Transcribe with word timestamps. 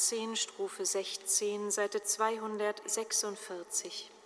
18, 0.00 0.34
Strophe 0.34 0.86
16, 0.86 1.70
Seite 1.70 2.00
246. 2.00 4.19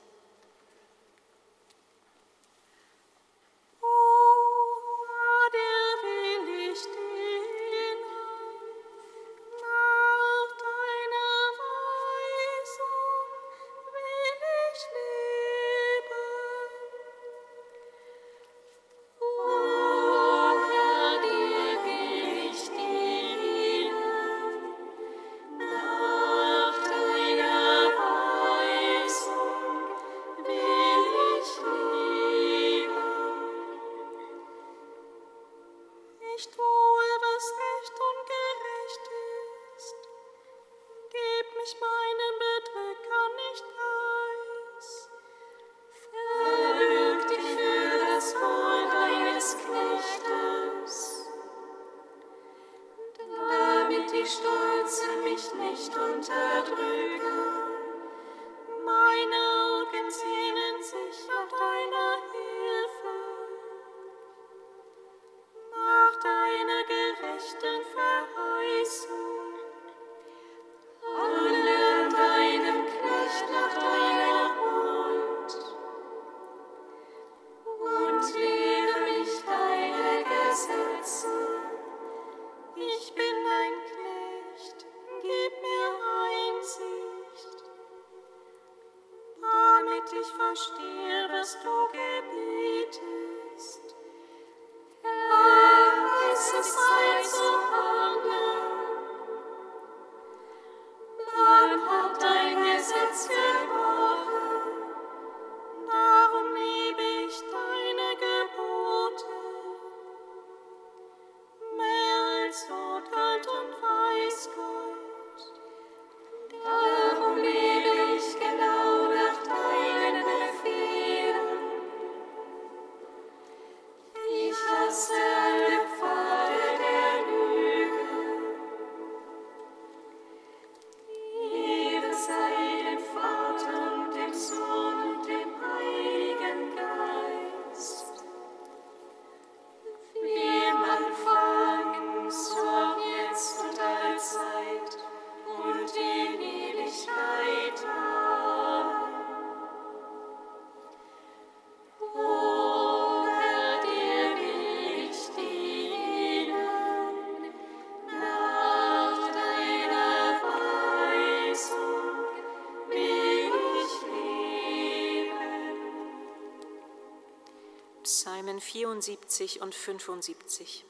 Psalmen 168.45 168.61
74 168.61 169.63
und 169.63 169.75
75. 169.75 170.85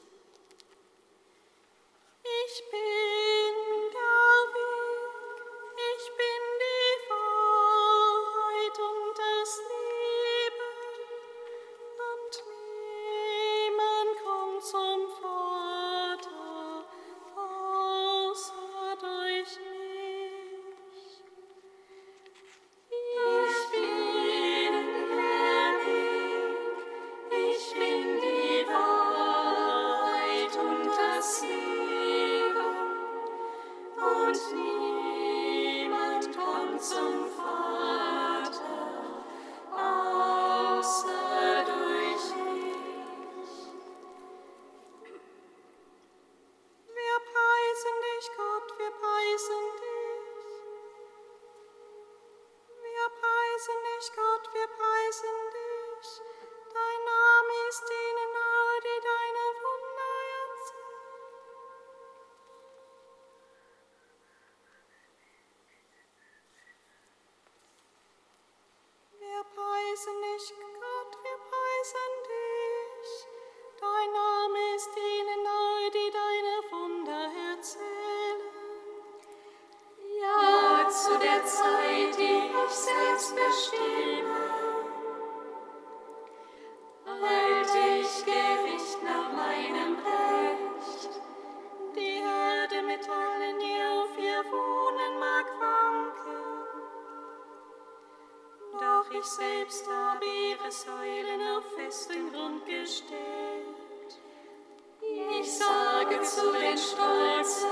Zu 106.05 106.51
den 106.51 106.77
Stolzen, 106.77 107.69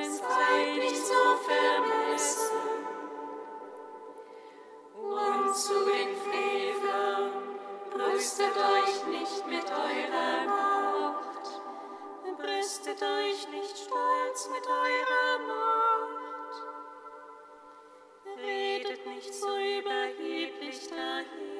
es 0.00 0.18
sei 0.18 0.76
nicht 0.78 1.06
so 1.06 1.36
vermessen. 1.46 2.58
Und 4.94 5.56
zu 5.56 5.84
den 5.84 6.16
Frevlern, 6.16 7.32
brüstet 7.90 8.56
euch 8.56 9.06
nicht 9.06 9.46
mit 9.46 9.64
eurer 9.70 10.44
Macht, 10.46 11.62
brüstet 12.36 13.00
euch 13.02 13.48
nicht 13.48 13.78
stolz 13.78 14.50
mit 14.50 14.66
eurer 14.66 15.38
Macht. 15.46 16.62
Redet 18.38 19.06
nicht 19.06 19.32
so 19.32 19.56
überheblich 19.56 20.88
dahin. 20.88 21.57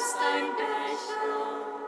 ist 0.00 0.16
ein 0.16 0.56
Becher. 0.56 1.79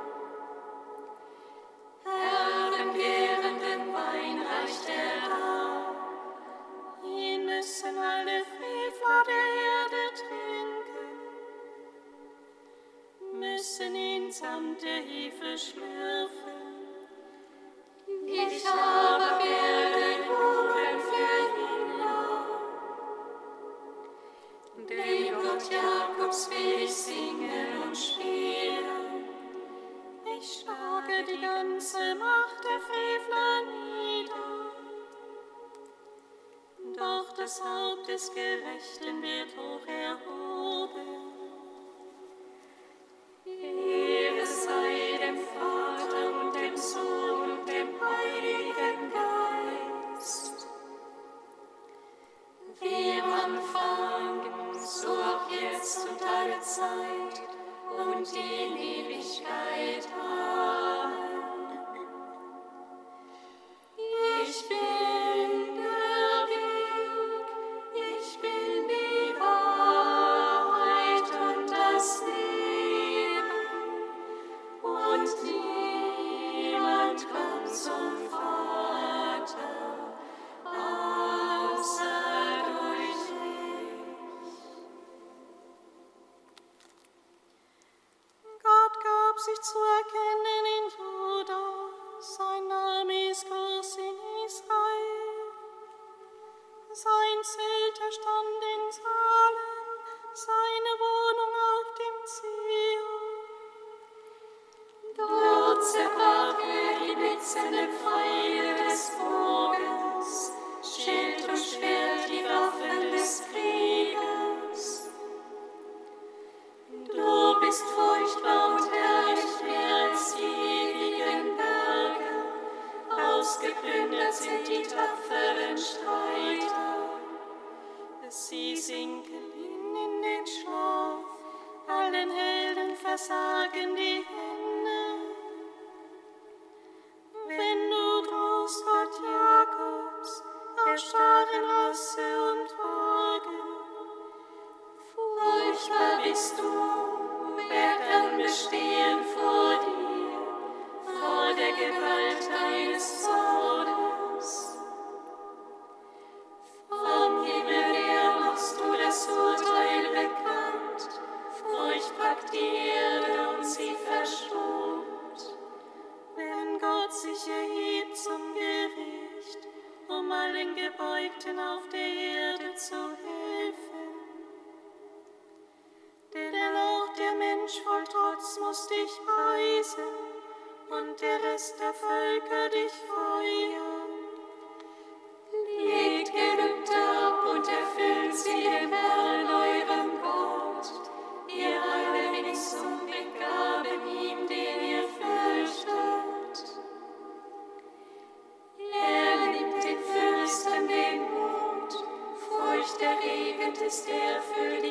ist 203.87 204.09
for 204.09 204.43
für 204.55 204.82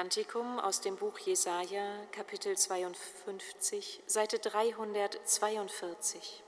Kantikum 0.00 0.58
aus 0.58 0.80
dem 0.80 0.96
Buch 0.96 1.18
Jesaja, 1.18 1.84
Kapitel 2.10 2.56
52, 2.56 4.02
Seite 4.06 4.38
342. 4.38 6.42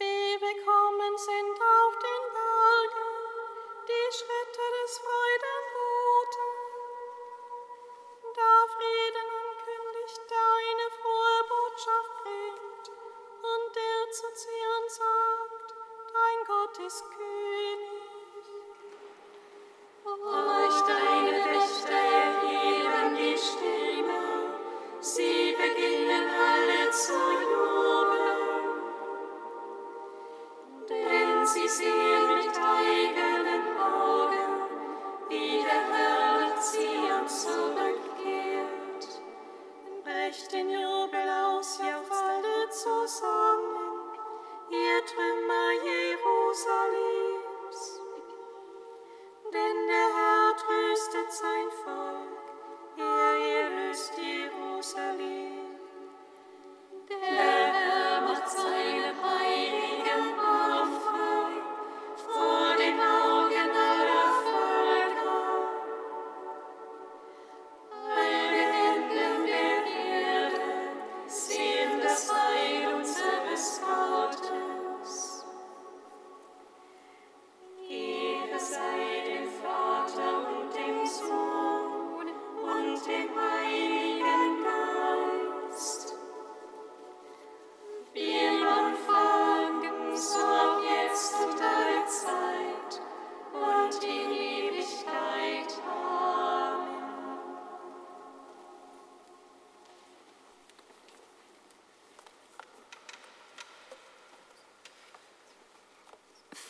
Bekommen 0.00 1.16
sind 1.16 1.43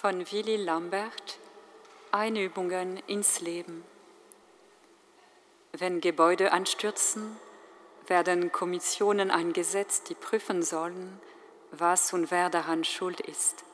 von 0.04 0.30
Willy 0.30 0.56
Lambert 0.56 1.38
Einübungen 2.12 2.98
ins 3.06 3.40
Leben. 3.40 3.82
Wenn 5.72 6.02
Gebäude 6.02 6.52
anstürzen, 6.52 7.38
werden 8.06 8.52
Kommissionen 8.52 9.30
eingesetzt, 9.30 10.10
die 10.10 10.14
prüfen 10.14 10.62
sollen, 10.62 11.18
was 11.70 12.12
und 12.12 12.30
wer 12.30 12.50
daran 12.50 12.84
schuld 12.84 13.20
ist. 13.20 13.64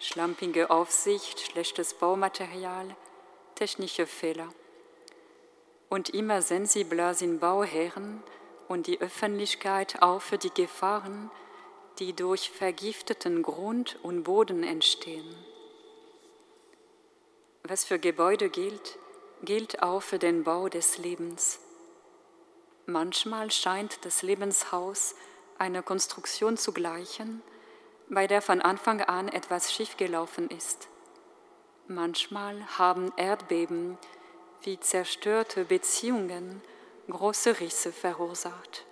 Schlampige 0.00 0.70
Aufsicht, 0.70 1.38
schlechtes 1.38 1.94
Baumaterial, 1.94 2.96
technische 3.54 4.08
Fehler. 4.08 4.48
Und 5.88 6.08
immer 6.08 6.42
sensibler 6.42 7.14
sind 7.14 7.38
Bauherren 7.38 8.24
und 8.66 8.88
die 8.88 9.00
Öffentlichkeit 9.00 10.02
auch 10.02 10.22
für 10.22 10.38
die 10.38 10.52
Gefahren, 10.52 11.30
die 12.00 12.14
durch 12.14 12.50
vergifteten 12.50 13.44
Grund 13.44 13.96
und 14.02 14.24
Boden 14.24 14.64
entstehen. 14.64 15.36
Was 17.70 17.84
für 17.84 17.98
Gebäude 17.98 18.48
gilt, 18.48 18.98
gilt 19.42 19.82
auch 19.82 20.00
für 20.00 20.18
den 20.18 20.42
Bau 20.42 20.70
des 20.70 20.96
Lebens. 20.96 21.60
Manchmal 22.86 23.50
scheint 23.50 24.06
das 24.06 24.22
Lebenshaus 24.22 25.14
einer 25.58 25.82
Konstruktion 25.82 26.56
zu 26.56 26.72
gleichen, 26.72 27.42
bei 28.08 28.26
der 28.26 28.40
von 28.40 28.62
Anfang 28.62 29.02
an 29.02 29.28
etwas 29.28 29.70
schiefgelaufen 29.70 30.48
ist. 30.48 30.88
Manchmal 31.88 32.58
haben 32.78 33.12
Erdbeben 33.18 33.98
wie 34.62 34.80
zerstörte 34.80 35.66
Beziehungen 35.66 36.62
große 37.10 37.60
Risse 37.60 37.92
verursacht. 37.92 38.86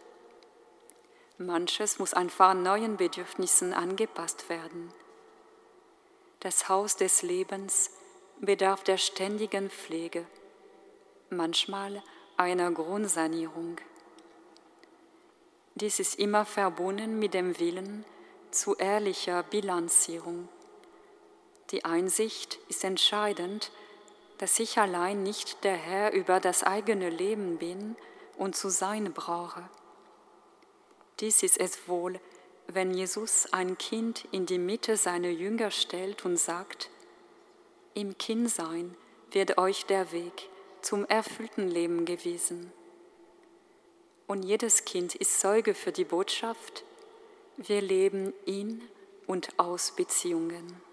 Manches 1.38 1.98
muss 1.98 2.12
einfach 2.12 2.52
neuen 2.52 2.98
Bedürfnissen 2.98 3.72
angepasst 3.72 4.50
werden. 4.50 4.92
Das 6.40 6.68
Haus 6.68 6.96
des 6.96 7.22
Lebens 7.22 7.90
bedarf 8.40 8.82
der 8.84 8.98
ständigen 8.98 9.70
Pflege, 9.70 10.26
manchmal 11.30 12.02
einer 12.36 12.70
Grundsanierung. 12.70 13.76
Dies 15.74 15.98
ist 15.98 16.18
immer 16.18 16.44
verbunden 16.44 17.18
mit 17.18 17.34
dem 17.34 17.58
Willen 17.58 18.04
zu 18.50 18.74
ehrlicher 18.76 19.42
Bilanzierung. 19.42 20.48
Die 21.70 21.84
Einsicht 21.84 22.58
ist 22.68 22.84
entscheidend, 22.84 23.72
dass 24.38 24.58
ich 24.58 24.78
allein 24.78 25.22
nicht 25.22 25.64
der 25.64 25.76
Herr 25.76 26.12
über 26.12 26.40
das 26.40 26.62
eigene 26.62 27.10
Leben 27.10 27.58
bin 27.58 27.96
und 28.36 28.54
zu 28.54 28.68
sein 28.68 29.12
brauche. 29.12 29.68
Dies 31.20 31.42
ist 31.42 31.58
es 31.58 31.88
wohl, 31.88 32.20
wenn 32.66 32.92
Jesus 32.92 33.52
ein 33.52 33.78
Kind 33.78 34.26
in 34.32 34.44
die 34.46 34.58
Mitte 34.58 34.96
seiner 34.96 35.30
Jünger 35.30 35.70
stellt 35.70 36.24
und 36.24 36.36
sagt, 36.36 36.90
im 37.96 38.18
Kindsein 38.18 38.94
wird 39.32 39.56
euch 39.56 39.86
der 39.86 40.12
Weg 40.12 40.50
zum 40.82 41.06
erfüllten 41.06 41.66
Leben 41.66 42.04
gewiesen. 42.04 42.70
Und 44.26 44.44
jedes 44.44 44.84
Kind 44.84 45.14
ist 45.14 45.40
Zeuge 45.40 45.72
für 45.72 45.92
die 45.92 46.04
Botschaft, 46.04 46.84
wir 47.56 47.80
leben 47.80 48.34
in 48.44 48.82
und 49.26 49.58
aus 49.58 49.96
Beziehungen. 49.96 50.85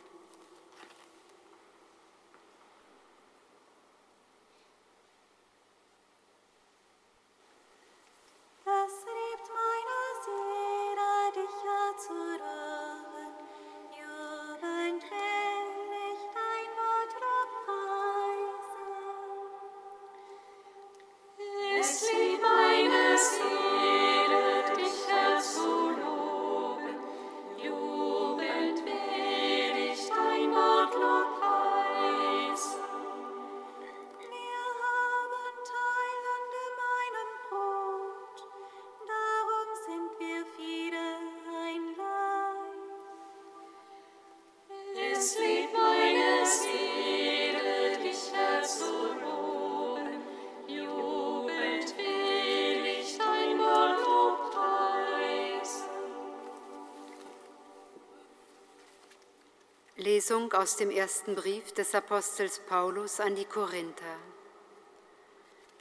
Lesung 60.23 60.53
aus 60.53 60.77
dem 60.77 60.89
ersten 60.89 61.35
Brief 61.35 61.73
des 61.73 61.93
Apostels 61.93 62.59
Paulus 62.59 63.19
an 63.19 63.35
die 63.35 63.43
Korinther. 63.43 64.17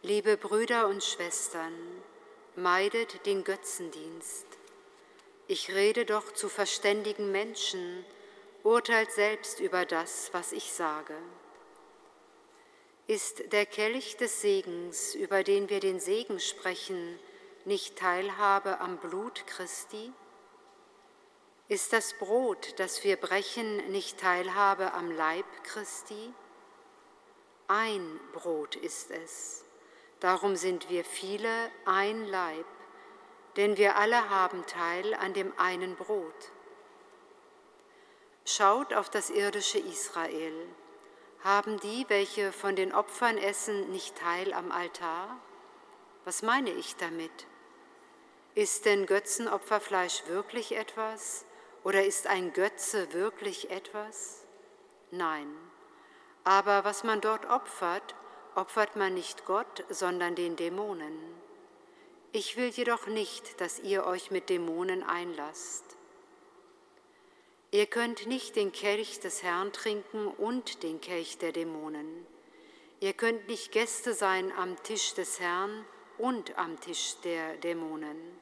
Liebe 0.02 0.36
Brüder 0.36 0.88
und 0.88 1.04
Schwestern, 1.04 1.72
meidet 2.56 3.24
den 3.24 3.44
Götzendienst. 3.44 4.46
Ich 5.46 5.72
rede 5.72 6.04
doch 6.04 6.32
zu 6.32 6.48
verständigen 6.48 7.30
Menschen, 7.30 8.04
urteilt 8.64 9.12
selbst 9.12 9.60
über 9.60 9.84
das, 9.84 10.30
was 10.32 10.50
ich 10.50 10.72
sage. 10.72 11.14
Ist 13.06 13.52
der 13.52 13.64
Kelch 13.64 14.16
des 14.16 14.40
Segens, 14.40 15.14
über 15.14 15.44
den 15.44 15.68
wir 15.70 15.78
den 15.78 16.00
Segen 16.00 16.40
sprechen, 16.40 17.16
nicht 17.64 17.96
Teilhabe 17.96 18.80
am 18.80 18.96
Blut 18.96 19.46
Christi? 19.46 20.10
Ist 21.68 21.92
das 21.92 22.14
Brot, 22.14 22.74
das 22.78 23.04
wir 23.04 23.16
brechen, 23.16 23.76
nicht 23.90 24.18
Teilhabe 24.18 24.92
am 24.92 25.10
Leib 25.10 25.46
Christi? 25.62 26.34
Ein 27.68 28.20
Brot 28.32 28.74
ist 28.76 29.10
es. 29.10 29.64
Darum 30.20 30.56
sind 30.56 30.90
wir 30.90 31.04
viele 31.04 31.70
ein 31.84 32.26
Leib, 32.26 32.66
denn 33.56 33.76
wir 33.76 33.96
alle 33.96 34.28
haben 34.28 34.66
Teil 34.66 35.14
an 35.14 35.34
dem 35.34 35.56
einen 35.58 35.96
Brot. 35.96 36.52
Schaut 38.44 38.92
auf 38.92 39.08
das 39.08 39.30
irdische 39.30 39.78
Israel. 39.78 40.68
Haben 41.44 41.80
die, 41.80 42.04
welche 42.08 42.52
von 42.52 42.76
den 42.76 42.92
Opfern 42.92 43.38
essen, 43.38 43.90
nicht 43.90 44.16
Teil 44.16 44.52
am 44.52 44.70
Altar? 44.72 45.38
Was 46.24 46.42
meine 46.42 46.70
ich 46.70 46.96
damit? 46.96 47.46
Ist 48.54 48.84
denn 48.84 49.06
Götzenopferfleisch 49.06 50.24
wirklich 50.26 50.76
etwas? 50.76 51.46
Oder 51.84 52.04
ist 52.04 52.26
ein 52.26 52.52
Götze 52.52 53.12
wirklich 53.12 53.70
etwas? 53.70 54.44
Nein. 55.10 55.48
Aber 56.44 56.84
was 56.84 57.04
man 57.04 57.20
dort 57.20 57.46
opfert, 57.46 58.14
opfert 58.54 58.96
man 58.96 59.14
nicht 59.14 59.44
Gott, 59.46 59.84
sondern 59.88 60.34
den 60.34 60.56
Dämonen. 60.56 61.18
Ich 62.32 62.56
will 62.56 62.68
jedoch 62.68 63.06
nicht, 63.06 63.60
dass 63.60 63.78
ihr 63.78 64.06
euch 64.06 64.30
mit 64.30 64.48
Dämonen 64.48 65.02
einlasst. 65.02 65.84
Ihr 67.70 67.86
könnt 67.86 68.26
nicht 68.26 68.56
den 68.56 68.72
Kelch 68.72 69.20
des 69.20 69.42
Herrn 69.42 69.72
trinken 69.72 70.26
und 70.26 70.82
den 70.82 71.00
Kelch 71.00 71.38
der 71.38 71.52
Dämonen. 71.52 72.26
Ihr 73.00 73.14
könnt 73.14 73.48
nicht 73.48 73.72
Gäste 73.72 74.14
sein 74.14 74.52
am 74.52 74.80
Tisch 74.82 75.14
des 75.14 75.40
Herrn 75.40 75.84
und 76.18 76.56
am 76.58 76.78
Tisch 76.80 77.16
der 77.24 77.56
Dämonen. 77.56 78.41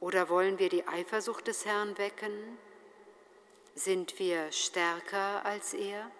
Oder 0.00 0.28
wollen 0.28 0.58
wir 0.58 0.68
die 0.68 0.86
Eifersucht 0.86 1.46
des 1.48 1.64
Herrn 1.64 1.98
wecken? 1.98 2.58
Sind 3.74 4.18
wir 4.18 4.52
stärker 4.52 5.44
als 5.44 5.74
er? 5.74 6.10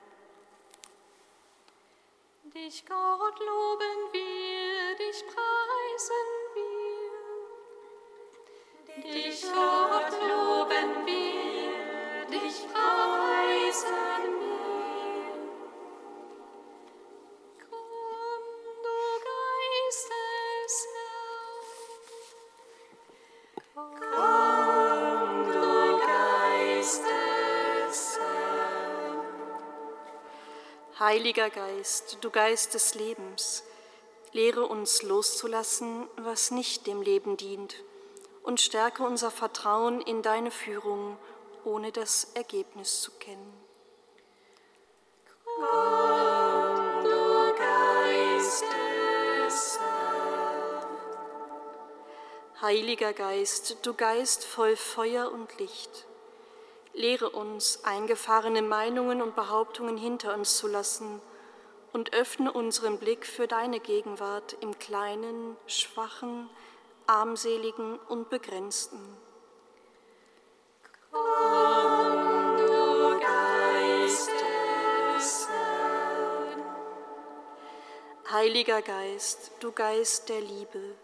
Dich, 2.55 2.85
Gott, 2.87 3.39
loben 3.39 4.13
wir, 4.13 4.97
dich 4.97 5.25
preisen 5.27 6.29
wir. 6.55 6.79
Dich, 9.13 9.43
Gott, 9.43 10.13
loben 10.23 11.07
wir, 11.07 12.27
dich 12.27 12.67
preisen 12.73 14.41
wir. 14.41 14.48
Heiliger 31.01 31.49
Geist, 31.49 32.19
du 32.23 32.31
Geist 32.31 32.75
des 32.75 32.97
Lebens, 32.97 33.63
lehre 34.33 34.67
uns 34.67 35.03
loszulassen, 35.03 36.09
was 36.17 36.51
nicht 36.51 36.89
dem 36.89 37.03
Leben 37.03 37.37
dient, 37.37 37.77
und 38.43 38.61
stärke 38.61 39.05
unser 39.05 39.31
Vertrauen 39.31 40.01
in 40.01 40.23
deine 40.23 40.51
Führung, 40.51 41.17
ohne 41.65 41.93
das 41.93 42.33
Ergebnis 42.35 43.01
zu 43.01 43.13
kennen. 43.13 43.68
Heiliger 52.61 53.13
Geist, 53.13 53.87
du 53.87 53.95
Geist 53.95 54.45
voll 54.45 54.75
Feuer 54.75 55.31
und 55.31 55.61
Licht, 55.61 56.07
lehre 56.93 57.31
uns, 57.31 57.85
eingefahrene 57.85 58.63
Meinungen 58.63 59.23
und 59.23 59.37
Behauptungen 59.37 59.97
hinter 59.97 60.35
uns 60.35 60.57
zu 60.57 60.67
lassen 60.67 61.21
und 61.93 62.15
öffne 62.15 62.53
unseren 62.53 62.99
Blick 62.99 63.27
für 63.27 63.47
deine 63.47 63.79
Gegenwart 63.79 64.57
im 64.61 64.77
kleinen, 64.77 65.57
schwachen, 65.69 66.51
armseligen 67.07 67.97
und 68.09 68.29
begrenzten. 68.29 68.99
Komm, 71.13 72.57
du 72.57 73.21
Geist 73.21 74.33
des 75.17 75.49
Heiliger 78.33 78.83
Geist, 78.83 79.53
du 79.61 79.71
Geist 79.71 80.29
der 80.29 80.41
Liebe, 80.41 80.97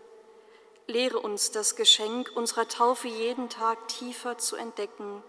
Lehre 0.87 1.19
uns 1.19 1.51
das 1.51 1.77
Geschenk 1.77 2.31
unserer 2.35 2.69
Taufe 2.69 3.09
jeden 3.09 3.49
Tag 3.49 3.89
tiefer 3.89 4.37
zu 4.39 4.57
entdecken 4.57 5.23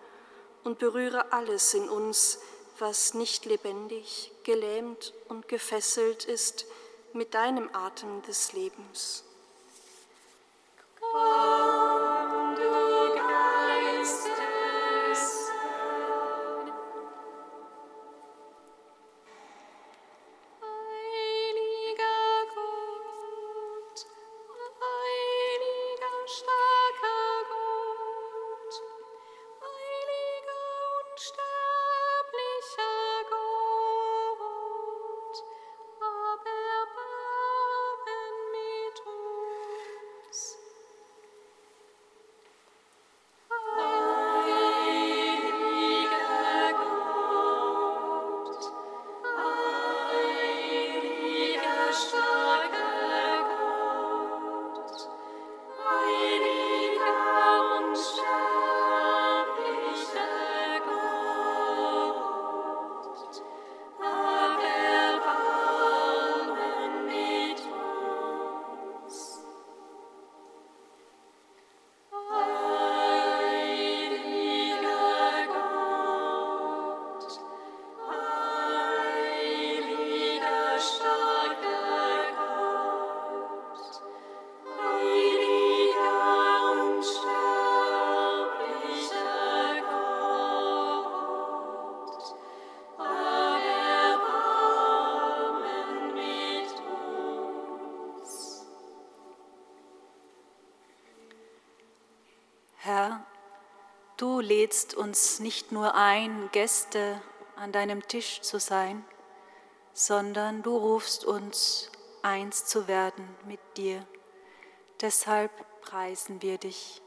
und 0.63 0.79
berühre 0.79 1.31
alles 1.31 1.73
in 1.73 1.87
uns, 1.87 2.39
was 2.79 3.13
nicht 3.13 3.45
lebendig, 3.45 4.31
gelähmt 4.43 5.13
und 5.29 5.47
gefesselt 5.47 6.25
ist 6.25 6.65
mit 7.13 7.33
deinem 7.33 7.69
Atem 7.73 8.21
des 8.23 8.51
Lebens. 8.51 9.23
Komm, 10.99 11.74
lädst 104.45 104.93
uns 104.93 105.39
nicht 105.39 105.71
nur 105.71 105.95
ein, 105.95 106.49
Gäste 106.51 107.21
an 107.55 107.71
deinem 107.71 108.07
Tisch 108.07 108.41
zu 108.41 108.59
sein, 108.59 109.03
sondern 109.93 110.61
du 110.61 110.77
rufst 110.77 111.25
uns, 111.25 111.91
eins 112.21 112.65
zu 112.65 112.87
werden 112.87 113.27
mit 113.45 113.59
dir. 113.77 114.05
Deshalb 115.01 115.51
preisen 115.81 116.41
wir 116.41 116.57
dich. 116.57 117.01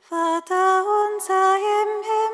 Vater 0.00 0.84
unser 1.06 1.56
im 1.56 2.02
Himmel, 2.02 2.31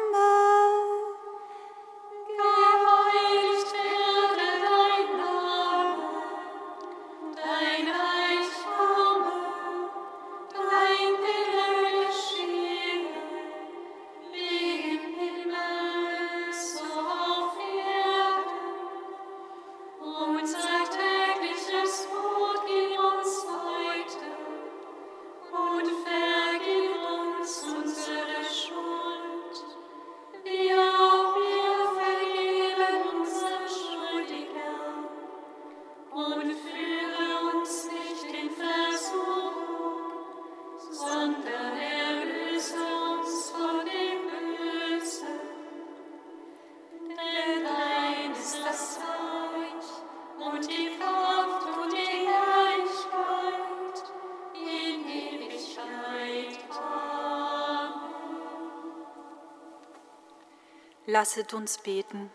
lasset 61.08 61.54
uns 61.54 61.78
beten. 61.78 62.30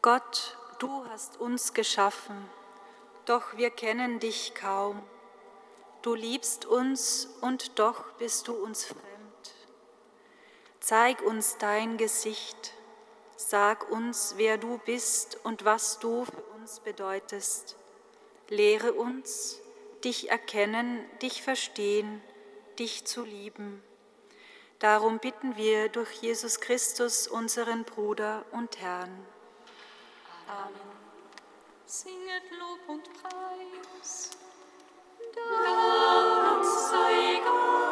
Gott, 0.00 0.56
du 0.78 1.04
hast 1.10 1.38
uns 1.38 1.74
geschaffen, 1.74 2.48
doch 3.26 3.58
wir 3.58 3.68
kennen 3.68 4.20
dich 4.20 4.54
kaum. 4.54 5.02
Du 6.00 6.14
liebst 6.14 6.64
uns 6.64 7.28
und 7.42 7.78
doch 7.78 8.10
bist 8.12 8.48
du 8.48 8.54
uns 8.54 8.86
fremd. 8.86 9.02
Zeig 10.80 11.20
uns 11.20 11.58
dein 11.58 11.98
Gesicht, 11.98 12.72
sag 13.36 13.90
uns, 13.90 14.34
wer 14.38 14.56
du 14.56 14.78
bist 14.86 15.38
und 15.44 15.66
was 15.66 15.98
du 15.98 16.24
für 16.24 16.42
uns 16.58 16.80
bedeutest. 16.80 17.76
Lehre 18.48 18.94
uns, 18.94 19.60
dich 20.04 20.30
erkennen, 20.30 21.04
dich 21.20 21.42
verstehen, 21.42 22.22
dich 22.78 23.04
zu 23.04 23.24
lieben. 23.24 23.82
Darum 24.78 25.18
bitten 25.18 25.56
wir 25.56 25.88
durch 25.88 26.12
Jesus 26.20 26.60
Christus, 26.60 27.26
unseren 27.26 27.84
Bruder 27.84 28.44
und 28.52 28.78
Herrn. 28.78 29.26
Singet 31.86 32.50
Lob 32.58 32.80
und 32.88 33.08
Preis. 33.22 34.30
Dank 35.34 36.64
sei 36.64 37.40
Gott, 37.44 37.85